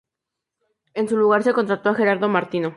[0.95, 2.69] En su lugar se contrató a Gerardo Martino.